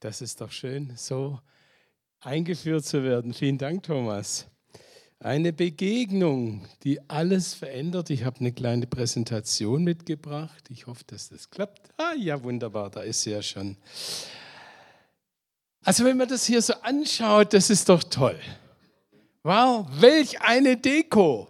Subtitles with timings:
[0.00, 1.40] Das ist doch schön, so
[2.20, 3.32] eingeführt zu werden.
[3.32, 4.46] Vielen Dank, Thomas.
[5.18, 8.10] Eine Begegnung, die alles verändert.
[8.10, 10.68] Ich habe eine kleine Präsentation mitgebracht.
[10.68, 11.88] Ich hoffe, dass das klappt.
[11.96, 13.78] Ah ja, wunderbar, da ist sie ja schon.
[15.82, 18.38] Also wenn man das hier so anschaut, das ist doch toll.
[19.42, 21.48] Wow, welch eine Deko.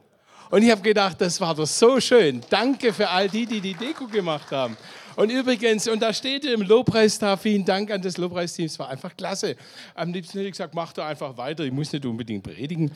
[0.50, 2.42] Und ich habe gedacht, das war doch so schön.
[2.48, 4.76] Danke für all die, die die Deko gemacht haben.
[5.16, 9.16] Und übrigens, und da steht im Lobpreistag, vielen Dank an das Lobpreisteam, es war einfach
[9.16, 9.56] klasse.
[9.94, 12.92] Am liebsten hätte ich gesagt, mach doch einfach weiter, ich muss nicht unbedingt predigen.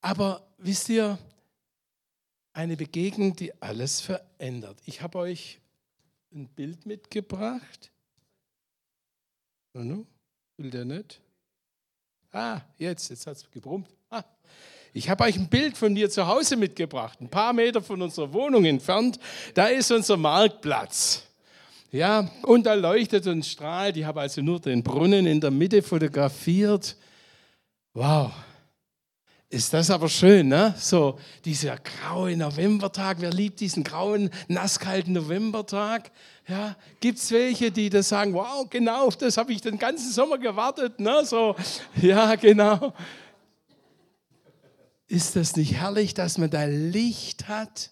[0.00, 1.16] Aber wisst ihr,
[2.52, 4.78] eine Begegnung, die alles verändert.
[4.84, 5.60] Ich habe euch
[6.32, 7.92] ein Bild mitgebracht.
[9.72, 11.20] Will der nicht?
[12.32, 13.88] Ah, jetzt, jetzt hat es gebrummt.
[14.10, 14.24] Ah.
[14.96, 18.32] Ich habe euch ein Bild von mir zu Hause mitgebracht, ein paar Meter von unserer
[18.32, 19.18] Wohnung entfernt.
[19.52, 21.24] Da ist unser Marktplatz.
[21.90, 23.96] Ja, und da leuchtet und strahlt.
[23.96, 26.96] Ich habe also nur den Brunnen in der Mitte fotografiert.
[27.92, 28.30] Wow,
[29.54, 30.74] ist das aber schön, ne?
[30.78, 33.16] So dieser graue Novembertag.
[33.20, 36.12] Wer liebt diesen grauen, nasskalten Novembertag?
[36.48, 40.12] Ja, gibt es welche, die das sagen, wow, genau, auf das habe ich den ganzen
[40.12, 41.24] Sommer gewartet, ne?
[41.24, 41.56] So,
[42.00, 42.92] ja, genau.
[45.06, 47.90] Ist das nicht herrlich, dass man da Licht hat?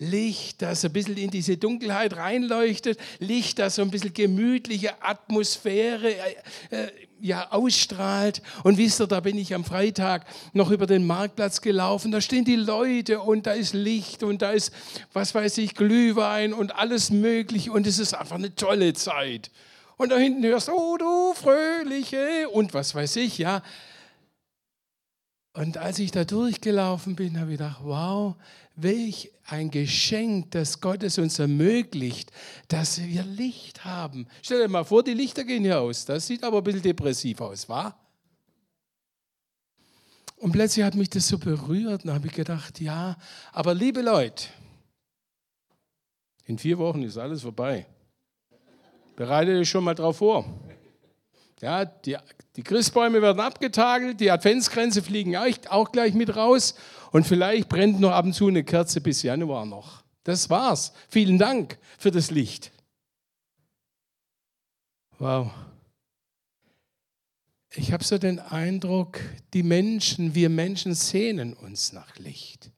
[0.00, 6.14] Licht, das ein bisschen in diese Dunkelheit reinleuchtet, Licht, das so ein bisschen gemütliche Atmosphäre
[6.14, 6.34] äh,
[6.70, 6.90] äh,
[7.20, 8.40] ja, ausstrahlt.
[8.64, 12.46] Und wisst ihr, da bin ich am Freitag noch über den Marktplatz gelaufen, da stehen
[12.46, 14.72] die Leute und da ist Licht und da ist,
[15.12, 19.50] was weiß ich, Glühwein und alles Mögliche und es ist einfach eine tolle Zeit.
[19.98, 23.62] Und da hinten hörst du, oh du Fröhliche und was weiß ich, ja.
[25.60, 28.34] Und als ich da durchgelaufen bin, habe ich gedacht, wow,
[28.76, 32.32] welch ein Geschenk, das Gott es uns ermöglicht,
[32.68, 34.26] dass wir Licht haben.
[34.40, 36.06] Stell dir mal vor, die Lichter gehen hier aus.
[36.06, 37.94] Das sieht aber ein bisschen depressiv aus, wa?
[40.38, 43.18] Und plötzlich hat mich das so berührt und habe ich gedacht, ja,
[43.52, 44.46] aber liebe Leute,
[46.46, 47.84] in vier Wochen ist alles vorbei.
[49.14, 50.46] Bereitet euch schon mal drauf vor.
[51.60, 52.16] Ja, die,
[52.56, 56.74] die Christbäume werden abgetagelt, die Adventsgrenze fliegen auch gleich mit raus
[57.12, 60.02] und vielleicht brennt noch ab und zu eine Kerze bis Januar noch.
[60.24, 60.92] Das war's.
[61.08, 62.72] Vielen Dank für das Licht.
[65.18, 65.50] Wow.
[67.72, 69.20] Ich habe so den Eindruck,
[69.52, 72.72] die Menschen, wir Menschen sehnen uns nach Licht,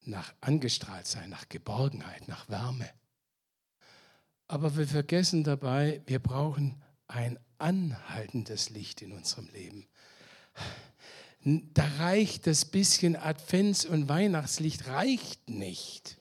[0.00, 2.90] nach Angestrahltsein, nach Geborgenheit, nach Wärme.
[4.48, 9.86] Aber wir vergessen dabei, wir brauchen ein anhaltendes Licht in unserem Leben.
[11.44, 16.18] Da reicht das bisschen Advents- und Weihnachtslicht reicht nicht.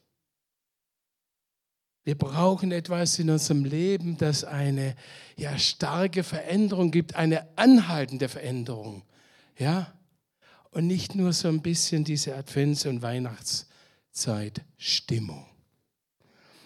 [2.04, 4.96] Wir brauchen etwas in unserem Leben, das eine
[5.36, 9.02] ja, starke Veränderung gibt, eine anhaltende Veränderung.
[9.58, 9.92] Ja?
[10.70, 15.48] Und nicht nur so ein bisschen diese Advents- und Weihnachtszeit Stimmung.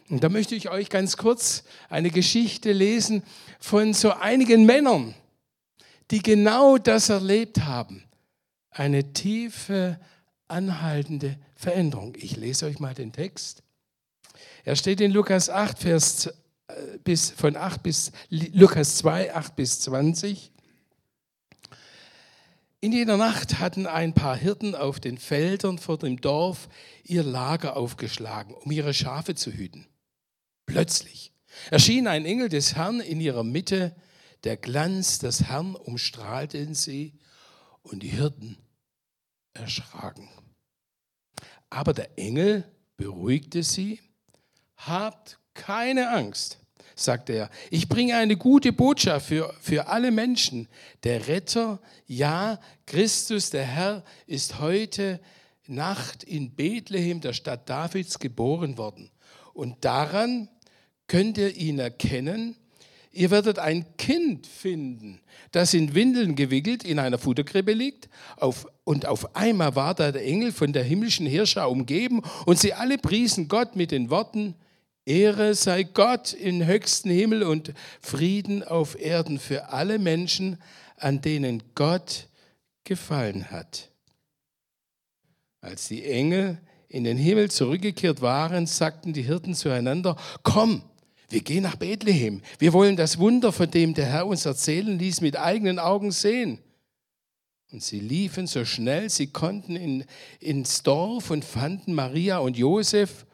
[0.10, 3.22] Und da möchte ich euch ganz kurz eine Geschichte lesen
[3.60, 5.14] von so einigen Männern,
[6.10, 8.04] die genau das erlebt haben.
[8.72, 10.00] Eine tiefe,
[10.48, 12.16] anhaltende Veränderung.
[12.18, 13.62] Ich lese euch mal den Text.
[14.64, 19.82] Er steht in Lukas 8, Vers äh, bis, von 8 bis Lukas 2, 8 bis
[19.82, 20.52] 20.
[22.82, 26.70] In jener Nacht hatten ein paar Hirten auf den Feldern vor dem Dorf
[27.04, 29.89] ihr Lager aufgeschlagen, um ihre Schafe zu hüten.
[30.70, 31.34] Plötzlich
[31.72, 33.96] erschien ein Engel des Herrn in ihrer Mitte,
[34.44, 37.14] der Glanz des Herrn umstrahlte sie
[37.82, 38.56] und die Hirten
[39.54, 40.30] erschraken.
[41.72, 42.64] Aber der Engel
[42.98, 44.00] beruhigte sie.
[44.78, 46.60] Habt keine Angst,
[46.96, 47.50] sagte er.
[47.72, 50.68] Ich bringe eine gute Botschaft für, für alle Menschen.
[51.04, 55.20] Der Retter, ja, Christus, der Herr, ist heute
[55.66, 59.12] Nacht in Bethlehem, der Stadt Davids, geboren worden.
[59.54, 60.48] Und daran
[61.10, 62.56] könnt ihr ihn erkennen.
[63.12, 65.20] Ihr werdet ein Kind finden,
[65.52, 68.08] das in Windeln gewickelt in einer Futterkrippe liegt.
[68.38, 72.74] Auf, und auf einmal war da der Engel von der himmlischen Hirschschar umgeben und sie
[72.74, 74.56] alle priesen Gott mit den Worten,
[75.06, 80.62] Ehre sei Gott im höchsten Himmel und Frieden auf Erden für alle Menschen,
[80.98, 82.28] an denen Gott
[82.84, 83.90] gefallen hat.
[85.62, 90.84] Als die Engel in den Himmel zurückgekehrt waren, sagten die Hirten zueinander, komm,
[91.30, 92.42] wir gehen nach Bethlehem.
[92.58, 96.60] Wir wollen das Wunder, von dem der Herr uns erzählen ließ, mit eigenen Augen sehen.
[97.72, 100.06] Und sie liefen so schnell sie konnten in,
[100.40, 103.28] ins Dorf und fanden Maria und Josef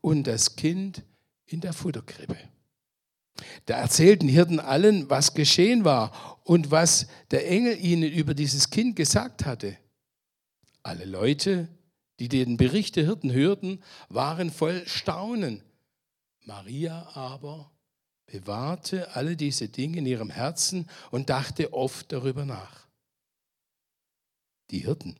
[0.00, 1.04] und das Kind
[1.46, 2.36] in der Futterkrippe.
[3.66, 8.96] Da erzählten Hirten allen, was geschehen war und was der Engel ihnen über dieses Kind
[8.96, 9.76] gesagt hatte.
[10.82, 11.68] Alle Leute,
[12.18, 15.62] die den Bericht der Hirten hörten, waren voll Staunen.
[16.48, 17.70] Maria aber
[18.24, 22.88] bewahrte alle diese Dinge in ihrem Herzen und dachte oft darüber nach.
[24.70, 25.18] Die Hirten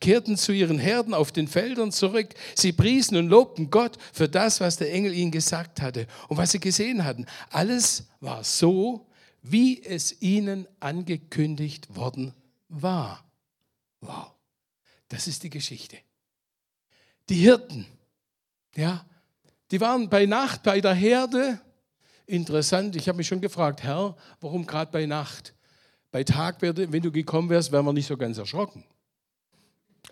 [0.00, 2.34] kehrten zu ihren Herden auf den Feldern zurück.
[2.56, 6.50] Sie priesen und lobten Gott für das, was der Engel ihnen gesagt hatte und was
[6.50, 7.26] sie gesehen hatten.
[7.50, 9.06] Alles war so,
[9.42, 12.34] wie es ihnen angekündigt worden
[12.68, 13.24] war.
[14.00, 14.32] Wow,
[15.06, 15.98] das ist die Geschichte.
[17.28, 17.86] Die Hirten,
[18.74, 19.06] ja,
[19.70, 21.60] die waren bei Nacht bei der Herde.
[22.26, 25.54] Interessant, ich habe mich schon gefragt, Herr, warum gerade bei Nacht?
[26.10, 28.84] Bei Tag, wenn du gekommen wärst, wären wir nicht so ganz erschrocken.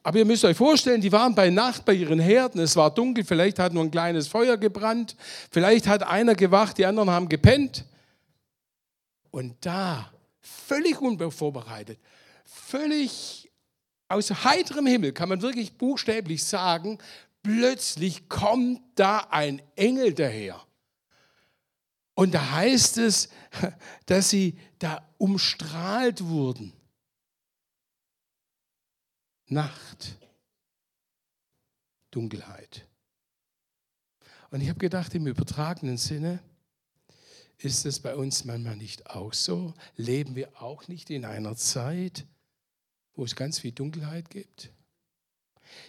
[0.02, 3.24] Aber ihr müsst euch vorstellen, die waren bei Nacht bei ihren Herden, es war dunkel,
[3.24, 5.16] vielleicht hat nur ein kleines Feuer gebrannt,
[5.50, 7.84] vielleicht hat einer gewacht, die anderen haben gepennt.
[9.30, 11.98] Und da, völlig unvorbereitet,
[12.44, 13.50] völlig
[14.08, 16.98] aus heiterem Himmel, kann man wirklich buchstäblich sagen,
[17.46, 20.66] plötzlich kommt da ein Engel daher.
[22.14, 23.28] Und da heißt es,
[24.06, 26.72] dass sie da umstrahlt wurden.
[29.46, 30.16] Nacht,
[32.10, 32.88] Dunkelheit.
[34.50, 36.42] Und ich habe gedacht, im übertragenen Sinne,
[37.58, 39.72] ist es bei uns manchmal nicht auch so?
[39.94, 42.26] Leben wir auch nicht in einer Zeit,
[43.14, 44.72] wo es ganz viel Dunkelheit gibt?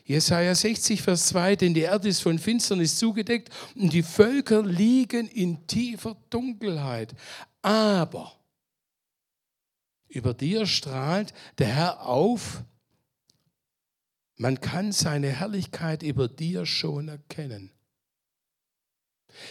[0.05, 5.27] Jesaja 60, Vers 2, denn die Erde ist von Finsternis zugedeckt und die Völker liegen
[5.27, 7.13] in tiefer Dunkelheit.
[7.61, 8.33] Aber
[10.07, 12.63] über dir strahlt der Herr auf
[14.37, 17.71] man kann seine Herrlichkeit über dir schon erkennen.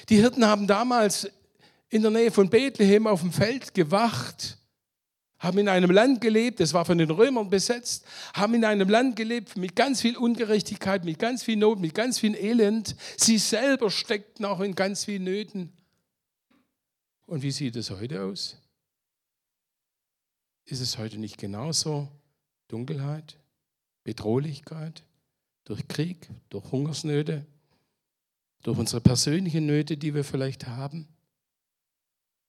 [0.08, 1.28] Die Hirten haben damals
[1.88, 4.58] in der Nähe von Bethlehem auf dem Feld gewacht,
[5.38, 8.04] haben in einem Land gelebt, das war von den Römern besetzt,
[8.34, 12.18] haben in einem Land gelebt mit ganz viel Ungerechtigkeit, mit ganz viel Not, mit ganz
[12.18, 12.96] viel Elend.
[13.16, 15.72] Sie selber steckten auch in ganz vielen Nöten.
[17.26, 18.56] Und wie sieht es heute aus?
[20.64, 22.08] Ist es heute nicht genauso?
[22.68, 23.38] Dunkelheit?
[24.04, 25.02] Bedrohlichkeit,
[25.64, 27.44] durch Krieg, durch Hungersnöte,
[28.62, 31.08] durch unsere persönlichen Nöte, die wir vielleicht haben?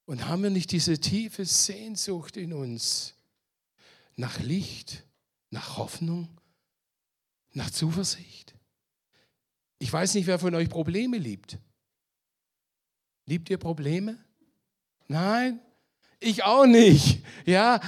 [0.07, 3.13] Und haben wir nicht diese tiefe Sehnsucht in uns
[4.15, 5.03] nach Licht,
[5.49, 6.29] nach Hoffnung,
[7.51, 8.55] nach Zuversicht?
[9.79, 11.59] Ich weiß nicht, wer von euch Probleme liebt.
[13.25, 14.17] Liebt ihr Probleme?
[15.09, 15.59] Nein,
[16.21, 17.21] ich auch nicht.
[17.45, 17.81] Ja,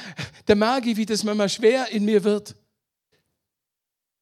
[0.45, 2.57] da mag ich, wie das manchmal schwer in mir wird.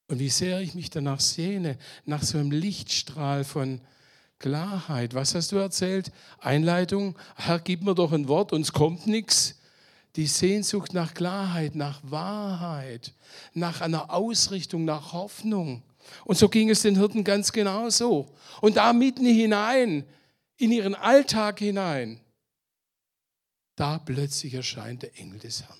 [0.06, 3.80] Und wie sehr ich mich danach sehne, nach so einem Lichtstrahl von
[4.38, 5.14] Klarheit.
[5.14, 6.12] Was hast du erzählt?
[6.38, 9.56] Einleitung, Herr, gib mir doch ein Wort, uns kommt nichts.
[10.16, 13.12] Die Sehnsucht nach Klarheit, nach Wahrheit,
[13.52, 15.82] nach einer Ausrichtung, nach Hoffnung.
[16.24, 18.34] Und so ging es den Hirten ganz genauso.
[18.60, 20.04] Und da mitten hinein,
[20.56, 22.20] in ihren Alltag hinein,
[23.76, 25.78] da plötzlich erscheint der Engel des Herrn.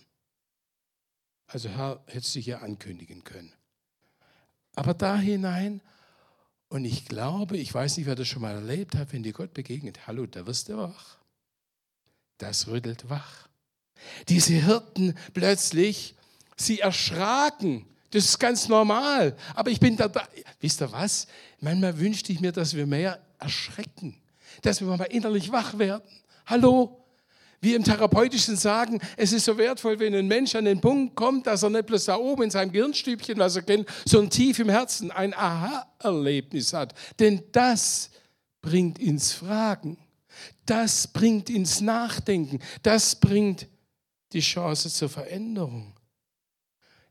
[1.48, 3.52] Also Herr, hättest du hier ankündigen können.
[4.76, 5.80] Aber da hinein,
[6.68, 9.54] und ich glaube, ich weiß nicht, wer das schon mal erlebt hat, wenn dir Gott
[9.54, 11.16] begegnet, hallo, da wirst du wach.
[12.36, 13.48] Das rüttelt wach.
[14.28, 16.14] Diese Hirten plötzlich,
[16.56, 17.86] sie erschraken.
[18.10, 19.36] Das ist ganz normal.
[19.54, 20.26] Aber ich bin da, da.
[20.60, 21.26] Wisst ihr was?
[21.60, 24.20] Manchmal wünschte ich mir, dass wir mehr erschrecken.
[24.62, 26.02] Dass wir mal innerlich wach werden.
[26.46, 27.04] Hallo?
[27.60, 31.46] Wie im Therapeutischen sagen, es ist so wertvoll, wenn ein Mensch an den Punkt kommt,
[31.46, 34.68] dass er nicht bloß da oben in seinem Gehirnstübchen, was er kennt, sondern tief im
[34.68, 36.94] Herzen ein Aha-Erlebnis hat.
[37.18, 38.10] Denn das
[38.62, 39.98] bringt ins Fragen,
[40.66, 43.66] das bringt ins Nachdenken, das bringt
[44.32, 45.94] die Chance zur Veränderung.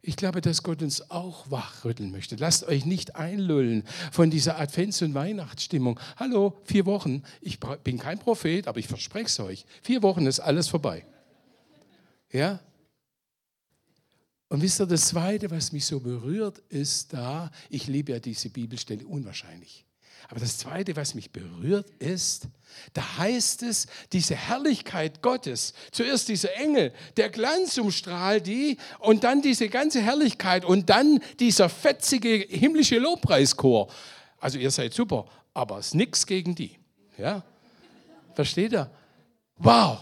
[0.07, 2.37] Ich glaube, dass Gott uns auch wachrütteln möchte.
[2.37, 5.99] Lasst euch nicht einlullen von dieser Advents- und Weihnachtsstimmung.
[6.15, 7.23] Hallo, vier Wochen.
[7.41, 9.65] Ich bin kein Prophet, aber ich verspreche es euch.
[9.81, 11.05] Vier Wochen ist alles vorbei.
[12.31, 12.61] Ja?
[14.47, 18.49] Und wisst ihr, das Zweite, was mich so berührt, ist da, ich liebe ja diese
[18.49, 19.86] Bibelstelle unwahrscheinlich.
[20.29, 22.47] Aber das Zweite, was mich berührt, ist,
[22.93, 29.41] da heißt es, diese Herrlichkeit Gottes, zuerst dieser Engel, der Glanz umstrahlt die und dann
[29.41, 33.87] diese ganze Herrlichkeit und dann dieser fetzige himmlische Lobpreischor.
[34.39, 36.77] Also ihr seid super, aber es ist nichts gegen die.
[37.17, 37.43] Ja?
[38.35, 38.89] Versteht ihr?
[39.57, 39.99] Wow!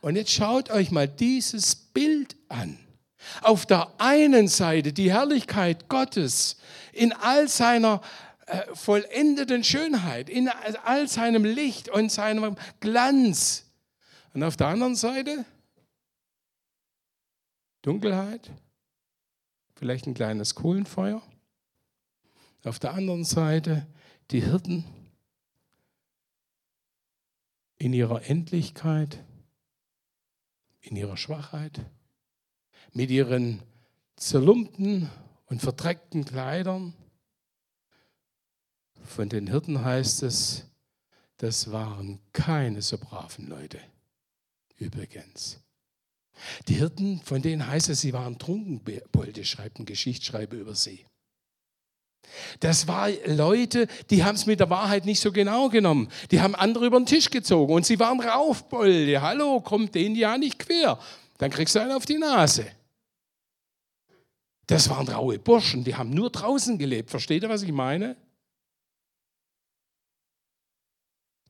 [0.00, 2.78] Und jetzt schaut euch mal dieses Bild an.
[3.40, 6.56] Auf der einen Seite die Herrlichkeit Gottes
[6.92, 8.02] in all seiner
[8.74, 13.70] vollendeten Schönheit, in all seinem Licht und seinem Glanz.
[14.32, 15.44] Und auf der anderen Seite
[17.82, 18.50] Dunkelheit,
[19.74, 21.22] vielleicht ein kleines Kohlenfeuer.
[22.64, 23.86] Auf der anderen Seite
[24.30, 24.84] die Hirten
[27.76, 29.22] in ihrer Endlichkeit,
[30.80, 31.84] in ihrer Schwachheit,
[32.92, 33.62] mit ihren
[34.16, 35.10] zerlumpten
[35.46, 36.94] und verdreckten Kleidern.
[39.04, 40.64] Von den Hirten heißt es,
[41.36, 43.78] das waren keine so braven Leute.
[44.78, 45.60] Übrigens.
[46.66, 51.04] Die Hirten, von denen heißt es, sie waren Trunkenbolde, schreibt ein Geschichtsschreiber über sie.
[52.60, 56.08] Das waren Leute, die haben es mit der Wahrheit nicht so genau genommen.
[56.30, 59.20] Die haben andere über den Tisch gezogen und sie waren Raufbolde.
[59.20, 60.98] Hallo, kommt denen ja nicht quer.
[61.38, 62.66] Dann kriegst du einen auf die Nase.
[64.66, 67.10] Das waren raue Burschen, die haben nur draußen gelebt.
[67.10, 68.16] Versteht ihr, was ich meine?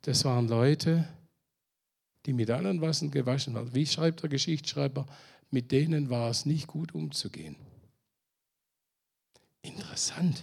[0.05, 1.09] Das waren Leute,
[2.27, 3.75] die mit allen Wassern gewaschen waren.
[3.75, 5.07] Wie schreibt der Geschichtsschreiber?
[5.51, 7.57] Mit denen war es nicht gut umzugehen.
[9.63, 10.43] Interessant.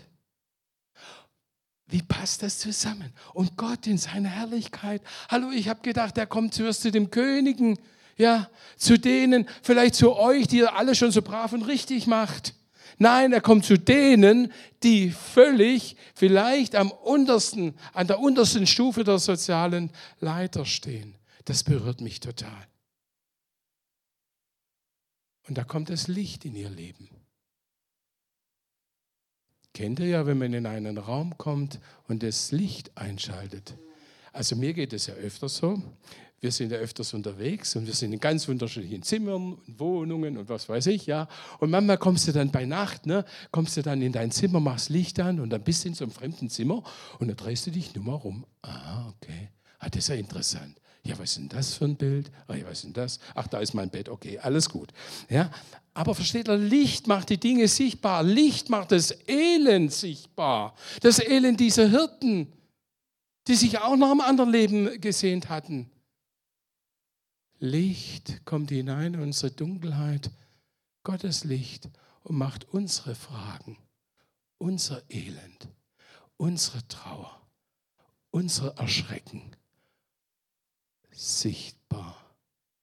[1.86, 3.14] Wie passt das zusammen?
[3.34, 5.04] Und Gott in seiner Herrlichkeit.
[5.30, 7.78] Hallo, ich habe gedacht, er kommt zuerst zu den Königen,
[8.18, 12.56] ja, zu denen, vielleicht zu euch, die ihr alle schon so brav und richtig macht.
[12.98, 14.52] Nein, er kommt zu denen,
[14.84, 21.16] die völlig vielleicht am untersten, an der untersten Stufe der sozialen Leiter stehen.
[21.46, 22.68] Das berührt mich total.
[25.48, 27.10] Und da kommt das Licht in ihr Leben.
[29.74, 33.76] Kennt ihr ja, wenn man in einen Raum kommt und das Licht einschaltet.
[34.34, 35.82] Also mir geht es ja öfters so.
[36.42, 40.50] Wir sind ja öfters unterwegs und wir sind in ganz unterschiedlichen Zimmern und Wohnungen und
[40.50, 41.28] was weiß ich, ja.
[41.60, 44.90] Und manchmal kommst du dann bei Nacht, ne, kommst du dann in dein Zimmer, machst
[44.90, 46.84] Licht an und dann bist du in so einem fremden Zimmer
[47.20, 48.44] und dann drehst du dich nur mal rum.
[48.64, 49.50] Ah, okay.
[49.78, 50.82] Ah, das ist ja interessant.
[51.04, 52.32] Ja, was ist denn das für ein Bild?
[52.48, 53.20] Ah, ja, was ist denn das?
[53.36, 54.10] Ach, da ist mein Bett.
[54.10, 54.92] Okay, alles gut.
[55.30, 55.52] Ja,
[55.94, 58.24] aber versteht ihr, Licht macht die Dinge sichtbar.
[58.24, 60.74] Licht macht das Elend sichtbar.
[61.02, 62.52] Das Elend dieser Hirten,
[63.48, 65.92] die sich auch noch im anderen Leben gesehnt hatten.
[67.62, 70.32] Licht kommt hinein in unsere Dunkelheit,
[71.04, 71.90] Gottes Licht
[72.24, 73.78] und macht unsere Fragen,
[74.58, 75.70] unser Elend,
[76.38, 77.42] unsere Trauer,
[78.32, 79.56] unser Erschrecken
[81.12, 82.18] sichtbar.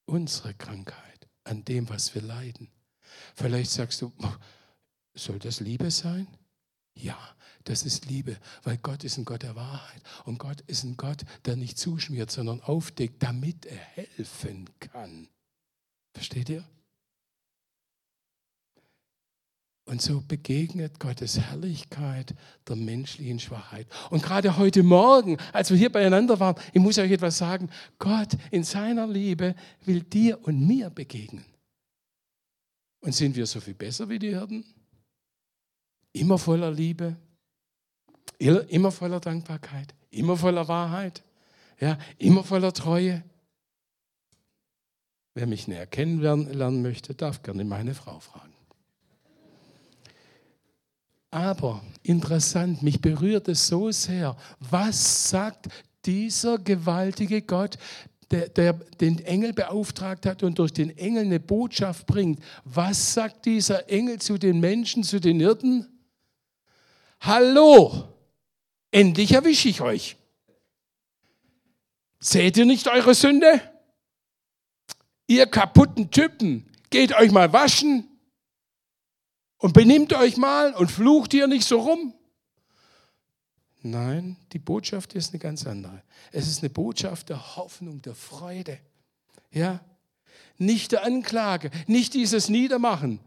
[0.06, 2.70] Unsere Krankheit an dem, was wir leiden.
[3.34, 4.12] Vielleicht sagst du,
[5.14, 6.26] soll das Liebe sein?
[6.94, 7.18] Ja,
[7.68, 10.02] das ist Liebe, weil Gott ist ein Gott der Wahrheit.
[10.24, 15.28] Und Gott ist ein Gott, der nicht zuschmiert, sondern aufdeckt, damit er helfen kann.
[16.14, 16.64] Versteht ihr?
[19.84, 22.34] Und so begegnet Gottes Herrlichkeit
[22.66, 23.86] der menschlichen Schwachheit.
[24.10, 28.32] Und gerade heute Morgen, als wir hier beieinander waren, ich muss euch etwas sagen, Gott
[28.50, 31.44] in seiner Liebe will dir und mir begegnen.
[33.00, 34.64] Und sind wir so viel besser wie die Hirten?
[36.12, 37.16] Immer voller Liebe,
[38.38, 41.22] immer voller Dankbarkeit, immer voller Wahrheit,
[41.80, 43.22] ja, immer voller Treue.
[45.34, 48.52] Wer mich näher kennenlernen möchte, darf gerne meine Frau fragen.
[51.30, 54.36] Aber interessant, mich berührt es so sehr.
[54.58, 55.68] Was sagt
[56.04, 57.76] dieser gewaltige Gott,
[58.30, 62.42] der, der, den Engel beauftragt hat und durch den Engel eine Botschaft bringt?
[62.64, 65.86] Was sagt dieser Engel zu den Menschen, zu den Hirten?
[67.20, 68.17] Hallo,
[68.90, 70.16] endlich erwische ich euch.
[72.20, 73.60] Seht ihr nicht eure Sünde?
[75.26, 78.08] Ihr kaputten Typen, geht euch mal waschen
[79.58, 82.14] und benimmt euch mal und flucht hier nicht so rum.
[83.82, 86.02] Nein, die Botschaft ist eine ganz andere.
[86.32, 88.80] Es ist eine Botschaft der Hoffnung, der Freude.
[89.50, 89.80] Ja?
[90.56, 93.20] Nicht der Anklage, nicht dieses Niedermachen,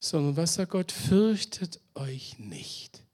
[0.00, 0.90] sondern was sagt Gott?
[0.90, 3.04] Fürchtet euch nicht.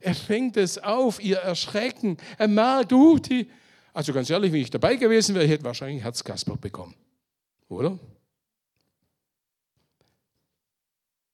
[0.00, 2.16] Er fängt es auf, ihr Erschrecken.
[2.36, 3.50] Er merkt, uh, die.
[3.92, 6.94] Also ganz ehrlich, wenn ich dabei gewesen wäre, hätte ich wahrscheinlich Herzkasper bekommen.
[7.68, 7.98] Oder?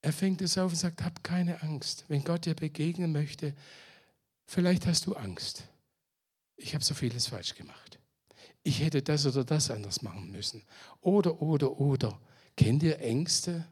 [0.00, 2.04] Er fängt es auf und sagt, hab keine Angst.
[2.08, 3.54] Wenn Gott dir begegnen möchte,
[4.44, 5.64] vielleicht hast du Angst.
[6.56, 7.98] Ich habe so vieles falsch gemacht.
[8.62, 10.62] Ich hätte das oder das anders machen müssen.
[11.00, 12.20] Oder, oder, oder.
[12.56, 13.66] Kennt ihr Ängste?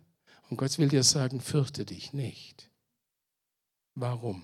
[0.49, 2.71] Und Gott will dir sagen, fürchte dich nicht.
[3.95, 4.43] Warum?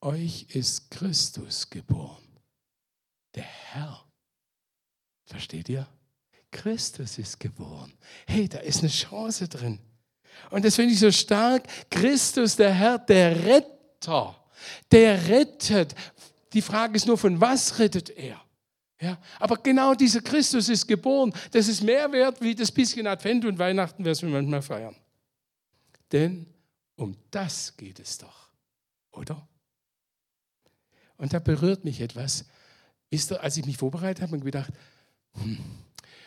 [0.00, 2.22] Euch ist Christus geboren,
[3.34, 4.04] der Herr.
[5.26, 5.86] Versteht ihr?
[6.50, 7.92] Christus ist geboren.
[8.26, 9.78] Hey, da ist eine Chance drin.
[10.50, 11.64] Und das finde ich so stark.
[11.90, 14.36] Christus, der Herr, der Retter,
[14.90, 15.94] der rettet.
[16.52, 18.40] Die Frage ist nur, von was rettet er?
[19.00, 21.32] Ja, aber genau dieser Christus ist geboren.
[21.52, 24.96] Das ist mehr wert wie das bisschen Advent und Weihnachten, was wir manchmal feiern.
[26.10, 26.46] Denn
[26.96, 28.50] um das geht es doch,
[29.12, 29.46] oder?
[31.18, 32.46] Und da berührt mich etwas.
[33.10, 34.72] Wisst ihr, als ich mich vorbereitet habe, ich gedacht,
[35.34, 35.58] hm,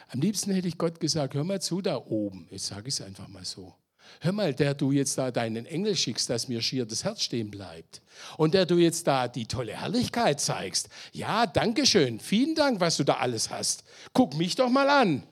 [0.10, 2.48] am liebsten hätte ich Gott gesagt, hör mal zu da oben.
[2.51, 3.74] Jetzt sage ich es einfach mal so.
[4.19, 7.50] Hör mal, der du jetzt da deinen Engel schickst, dass mir schier das Herz stehen
[7.50, 8.01] bleibt.
[8.38, 10.89] Und der du jetzt da die tolle Herrlichkeit zeigst.
[11.13, 12.19] Ja, danke schön.
[12.19, 13.83] Vielen Dank, was du da alles hast.
[14.12, 15.24] Guck mich doch mal an.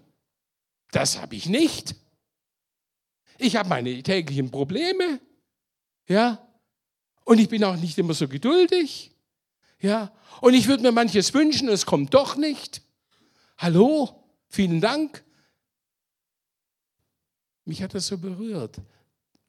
[0.91, 1.95] Das habe ich nicht.
[3.37, 5.19] Ich habe meine täglichen Probleme.
[6.07, 6.47] Ja.
[7.25, 9.11] Und ich bin auch nicht immer so geduldig.
[9.81, 10.13] Ja.
[10.41, 12.81] Und ich würde mir manches wünschen, es kommt doch nicht.
[13.57, 14.23] Hallo?
[14.47, 15.23] Vielen Dank.
[17.65, 18.81] Mich hat das so berührt,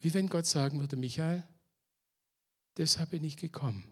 [0.01, 1.43] wie wenn Gott sagen würde, Michael,
[2.77, 3.85] deshalb bin ich gekommen,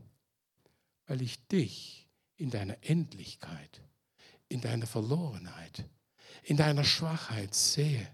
[1.06, 3.80] weil ich dich in deiner Endlichkeit,
[4.48, 5.84] in deiner Verlorenheit,
[6.42, 8.06] in deiner Schwachheit sehe.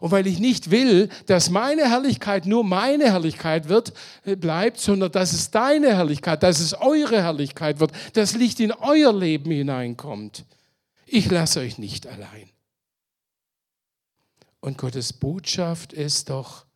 [0.00, 3.92] Und weil ich nicht will, dass meine Herrlichkeit nur meine Herrlichkeit wird,
[4.24, 8.72] äh, bleibt, sondern dass es deine Herrlichkeit, dass es eure Herrlichkeit wird, das Licht in
[8.72, 10.44] euer Leben hineinkommt.
[11.06, 12.50] Ich lasse euch nicht allein.
[14.60, 16.67] Und Gottes Botschaft ist doch,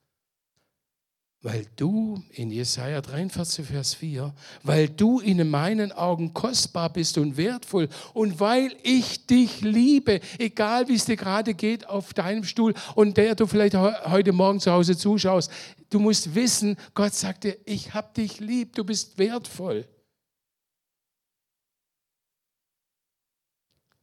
[1.43, 4.33] weil du in Jesaja 43, Vers 4,
[4.63, 10.89] weil du in meinen Augen kostbar bist und wertvoll und weil ich dich liebe, egal
[10.89, 14.71] wie es dir gerade geht auf deinem Stuhl und der du vielleicht heute Morgen zu
[14.71, 15.51] Hause zuschaust,
[15.91, 19.89] du musst wissen, Gott sagt dir, ich habe dich lieb, du bist wertvoll.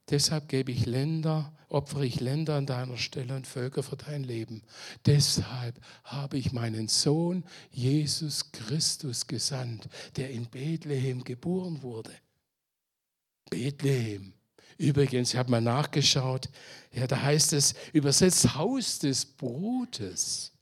[0.10, 4.63] Deshalb gebe ich Länder, opfere ich Länder an deiner Stelle und Völker für dein Leben.
[5.05, 12.11] Deshalb habe ich meinen Sohn Jesus Christus gesandt, der in Bethlehem geboren wurde.
[13.49, 14.33] Bethlehem.
[14.77, 16.49] Übrigens, ich habe mal nachgeschaut,
[16.93, 20.53] ja, da heißt es übersetzt Haus des Brotes.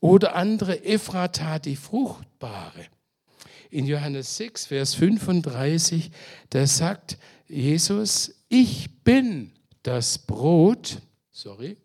[0.00, 2.86] Oder andere Ephrata, die Fruchtbare.
[3.70, 6.10] In Johannes 6, Vers 35,
[6.50, 11.76] da sagt Jesus, ich bin das Brot, sorry,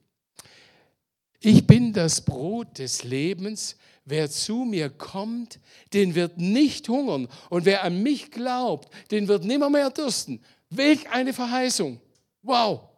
[1.40, 3.78] ich bin das Brot des Lebens.
[4.06, 5.60] Wer zu mir kommt,
[5.94, 7.28] den wird nicht hungern.
[7.50, 10.42] Und wer an mich glaubt, den wird nimmer mehr dürsten.
[10.70, 12.00] Welch eine Verheißung.
[12.42, 12.90] Wow.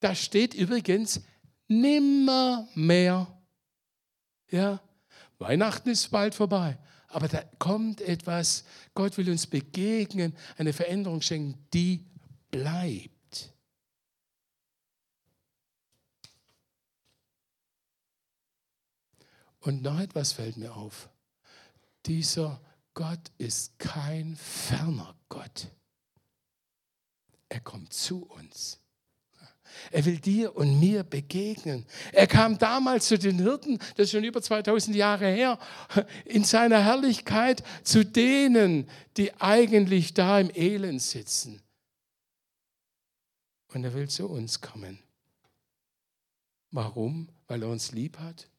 [0.00, 1.20] Da steht übrigens
[1.68, 3.26] nimmer mehr.
[4.50, 4.80] Ja,
[5.38, 6.78] Weihnachten ist bald vorbei.
[7.08, 8.64] Aber da kommt etwas,
[8.94, 12.04] Gott will uns begegnen, eine Veränderung schenken, die
[12.50, 13.10] bleibt.
[19.62, 21.08] Und noch etwas fällt mir auf.
[22.06, 22.60] Dieser
[22.94, 25.68] Gott ist kein ferner Gott.
[27.48, 28.80] Er kommt zu uns.
[29.90, 31.86] Er will dir und mir begegnen.
[32.12, 35.58] Er kam damals zu den Hirten, das ist schon über 2000 Jahre her,
[36.26, 41.62] in seiner Herrlichkeit zu denen, die eigentlich da im Elend sitzen.
[43.68, 44.98] Und er will zu uns kommen.
[46.70, 47.28] Warum?
[47.46, 48.51] Weil er uns lieb hat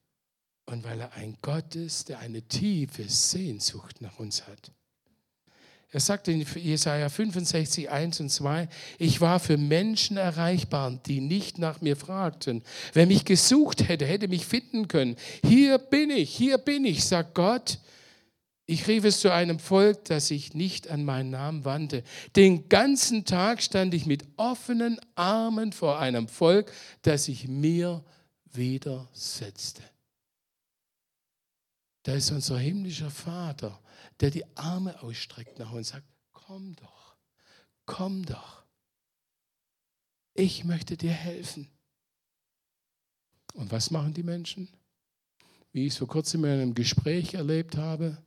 [0.65, 4.71] und weil er ein Gott ist, der eine tiefe Sehnsucht nach uns hat.
[5.93, 11.59] Er sagt in Jesaja 65, 1 und 2, ich war für Menschen erreichbar, die nicht
[11.59, 12.63] nach mir fragten.
[12.93, 15.17] Wer mich gesucht hätte, hätte mich finden können.
[15.45, 17.77] Hier bin ich, hier bin ich, sagt Gott.
[18.65, 22.03] Ich rief es zu einem Volk, das sich nicht an meinen Namen wandte.
[22.35, 26.71] Den ganzen Tag stand ich mit offenen Armen vor einem Volk,
[27.03, 28.03] das sich mir
[28.51, 29.83] widersetzte.
[32.03, 33.79] Da ist unser himmlischer Vater
[34.19, 37.15] der die Arme ausstreckt nach uns und sagt, komm doch,
[37.85, 38.63] komm doch.
[40.33, 41.69] Ich möchte dir helfen.
[43.53, 44.67] Und was machen die Menschen?
[45.71, 48.17] Wie ich es vor kurzem in einem Gespräch erlebt habe.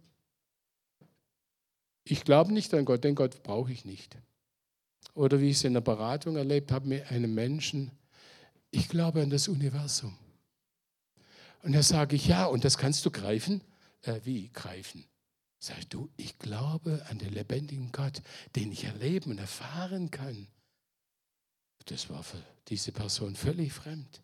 [2.05, 4.17] Ich glaube nicht an Gott, denn Gott brauche ich nicht.
[5.15, 7.91] Oder wie ich es in der Beratung erlebt habe mit einem Menschen,
[8.71, 10.17] ich glaube an das Universum.
[11.67, 13.61] Und da sage ich, ja, und das kannst du greifen?
[14.03, 15.05] Äh, wie greifen?
[15.59, 18.23] Sag du, ich glaube an den lebendigen Gott,
[18.55, 20.47] den ich erleben und erfahren kann.
[21.87, 24.23] Das war für diese Person völlig fremd.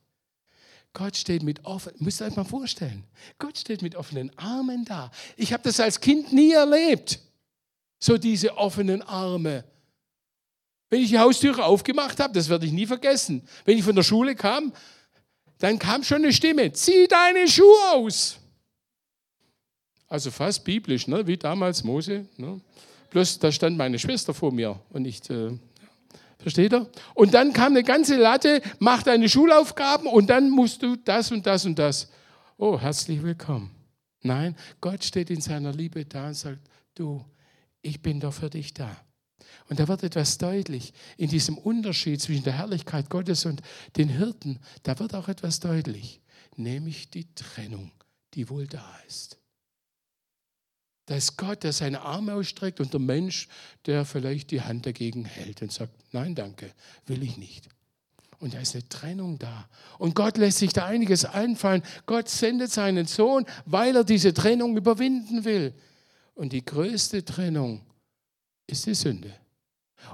[0.92, 3.02] Gott steht mit offenen, müsst ihr euch mal vorstellen,
[3.38, 5.10] Gott steht mit offenen Armen da.
[5.36, 7.18] Ich habe das als Kind nie erlebt,
[7.98, 9.64] so diese offenen Arme.
[10.90, 13.42] Wenn ich die Haustüre aufgemacht habe, das werde ich nie vergessen.
[13.64, 14.72] Wenn ich von der Schule kam,
[15.62, 18.38] dann kam schon eine Stimme, zieh deine Schuhe aus.
[20.08, 21.24] Also fast biblisch, ne?
[21.24, 22.26] wie damals Mose.
[22.36, 22.60] Ne?
[23.10, 25.52] Bloß da stand meine Schwester vor mir und nicht, äh,
[26.40, 26.90] versteht ihr?
[27.14, 31.46] Und dann kam eine ganze Latte, mach deine Schulaufgaben und dann musst du das und
[31.46, 32.10] das und das.
[32.56, 33.70] Oh, herzlich willkommen.
[34.20, 36.58] Nein, Gott steht in seiner Liebe da und sagt,
[36.96, 37.24] du,
[37.82, 38.96] ich bin doch für dich da.
[39.68, 40.92] Und da wird etwas deutlich.
[41.16, 43.62] In diesem Unterschied zwischen der Herrlichkeit Gottes und
[43.96, 46.20] den Hirten, da wird auch etwas deutlich.
[46.56, 47.90] Nämlich die Trennung,
[48.34, 49.38] die wohl da ist.
[51.06, 53.48] Da ist Gott, der seine Arme ausstreckt und der Mensch,
[53.86, 56.72] der vielleicht die Hand dagegen hält und sagt, nein, danke,
[57.06, 57.68] will ich nicht.
[58.38, 59.68] Und da ist eine Trennung da.
[59.98, 61.82] Und Gott lässt sich da einiges einfallen.
[62.06, 65.72] Gott sendet seinen Sohn, weil er diese Trennung überwinden will.
[66.34, 67.82] Und die größte Trennung
[68.66, 69.34] ist die Sünde.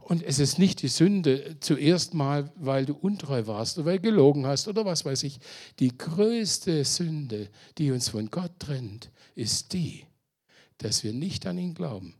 [0.02, 4.10] Und es ist nicht die Sünde zuerst mal, weil du untreu warst oder weil du
[4.10, 5.38] gelogen hast oder was weiß ich.
[5.78, 10.04] Die größte Sünde, die uns von Gott trennt, ist die,
[10.78, 12.14] dass wir nicht an ihn glauben,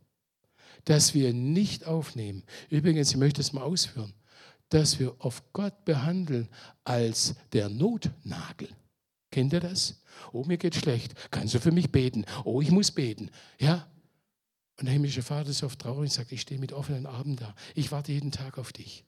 [0.85, 2.43] dass wir nicht aufnehmen.
[2.69, 4.13] Übrigens, ich möchte es mal ausführen,
[4.69, 6.47] dass wir auf Gott behandeln
[6.83, 8.69] als der Notnagel.
[9.31, 10.01] Kennt ihr das?
[10.31, 11.13] Oh, mir geht schlecht.
[11.31, 12.25] Kannst du für mich beten?
[12.43, 13.29] Oh, ich muss beten.
[13.59, 13.87] Ja,
[14.79, 17.53] und der himmlische Vater ist oft traurig und sagt, ich stehe mit offenen Armen da.
[17.75, 19.03] Ich warte jeden Tag auf dich.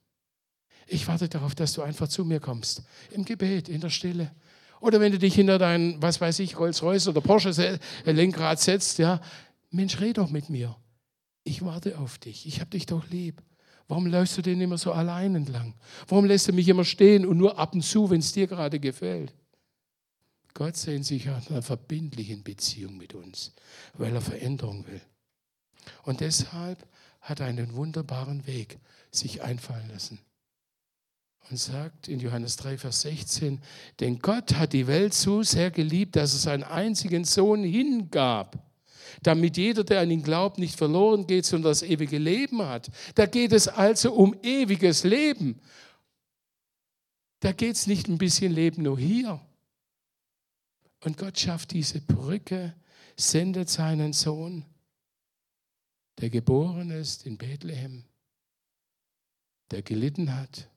[0.85, 2.83] Ich warte darauf, dass du einfach zu mir kommst.
[3.11, 4.31] Im Gebet, in der Stille.
[4.81, 9.21] Oder wenn du dich hinter dein, was weiß ich, Rolls-Royce oder Porsche Lenkrad setzt, ja.
[9.69, 10.75] Mensch, red doch mit mir.
[11.45, 12.45] Ich warte auf dich.
[12.45, 13.41] Ich habe dich doch lieb.
[13.87, 15.75] Warum läufst du denn immer so allein entlang?
[16.07, 18.79] Warum lässt du mich immer stehen und nur ab und zu, wenn es dir gerade
[18.79, 19.33] gefällt?
[20.53, 23.53] Gott sehnt sich nach einer verbindlichen Beziehung mit uns,
[23.93, 25.01] weil er Veränderung will.
[26.03, 26.85] Und deshalb
[27.21, 28.79] hat er einen wunderbaren Weg
[29.11, 30.19] sich einfallen lassen.
[31.49, 33.61] Und sagt in Johannes 3, Vers 16,
[33.99, 38.57] denn Gott hat die Welt so sehr geliebt, dass er seinen einzigen Sohn hingab,
[39.23, 42.89] damit jeder, der an ihn glaubt, nicht verloren geht, sondern das ewige Leben hat.
[43.15, 45.59] Da geht es also um ewiges Leben.
[47.41, 49.41] Da geht es nicht ein bisschen Leben nur hier.
[51.03, 52.75] Und Gott schafft diese Brücke,
[53.17, 54.63] sendet seinen Sohn
[56.21, 58.03] der geboren ist in Bethlehem,
[59.71, 60.69] der gelitten hat,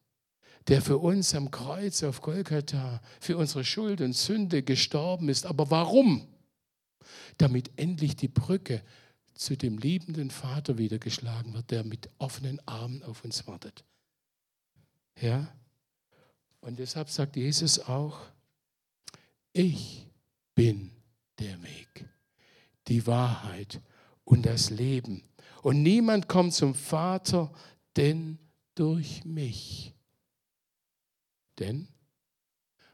[0.69, 5.45] der für uns am Kreuz auf Golgatha für unsere Schuld und Sünde gestorben ist.
[5.45, 6.27] Aber warum?
[7.37, 8.83] Damit endlich die Brücke
[9.35, 13.85] zu dem liebenden Vater wieder geschlagen wird, der mit offenen Armen auf uns wartet.
[15.21, 15.53] Ja?
[16.61, 18.21] Und deshalb sagt Jesus auch,
[19.53, 20.07] ich
[20.55, 20.91] bin
[21.39, 22.09] der Weg,
[22.89, 23.83] die Wahrheit
[24.25, 25.23] und das Leben.
[25.65, 27.51] Und niemand kommt zum Vater,
[27.97, 28.39] denn
[28.75, 29.95] durch mich.
[31.59, 31.89] Denn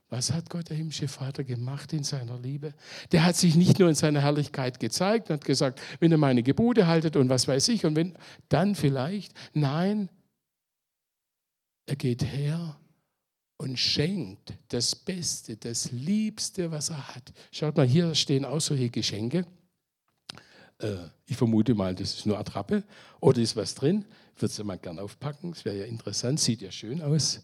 [0.08, 2.72] was hat Gott, der himmlische Vater, gemacht in seiner Liebe?
[3.10, 6.44] Der hat sich nicht nur in seiner Herrlichkeit gezeigt und hat gesagt, wenn ihr meine
[6.44, 8.16] Gebote haltet und was weiß ich, und wenn,
[8.48, 9.34] dann vielleicht.
[9.52, 10.08] Nein,
[11.86, 12.78] er geht her
[13.56, 17.32] und schenkt das Beste, das Liebste, was er hat.
[17.50, 19.44] Schaut mal, hier stehen auch solche Geschenke.
[20.80, 22.82] Äh, ich vermute mal, das ist nur Attrappe
[23.20, 24.04] oder ist was drin.
[24.36, 27.40] Würde es mal gern aufpacken, das wäre ja interessant, sieht ja schön aus.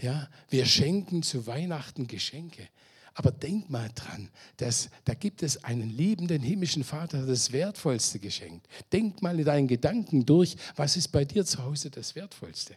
[0.00, 2.68] Ja, wir schenken zu Weihnachten Geschenke.
[3.14, 8.18] Aber denk mal dran, dass, da gibt es einen liebenden himmlischen Vater, der das Wertvollste
[8.20, 8.66] geschenkt.
[8.92, 12.76] Denk mal in deinen Gedanken durch, was ist bei dir zu Hause das Wertvollste?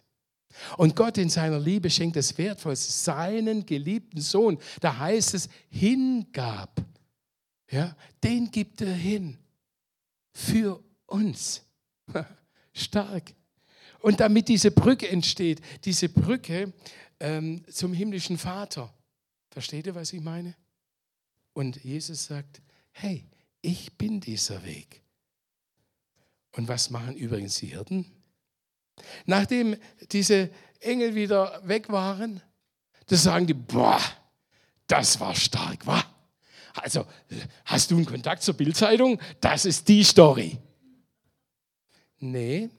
[0.77, 4.57] Und Gott in seiner Liebe schenkt das Wertvollste, seinen geliebten Sohn.
[4.81, 6.81] Da heißt es, hingab.
[7.71, 9.37] Ja, den gibt er hin
[10.33, 11.63] für uns.
[12.73, 13.33] Stark.
[13.99, 16.73] Und damit diese Brücke entsteht, diese Brücke
[17.19, 18.93] ähm, zum himmlischen Vater.
[19.49, 20.55] Versteht ihr, was ich meine?
[21.53, 23.23] Und Jesus sagt, hey,
[23.61, 25.01] ich bin dieser Weg.
[26.51, 28.05] Und was machen übrigens die Hirten?
[29.25, 29.75] Nachdem
[30.11, 32.41] diese Engel wieder weg waren,
[33.07, 34.01] da sagen die, boah,
[34.87, 36.03] das war stark, wa?
[36.73, 37.05] Also,
[37.65, 39.19] hast du einen Kontakt zur Bildzeitung?
[39.39, 40.57] Das ist die Story.
[42.19, 42.69] Nee,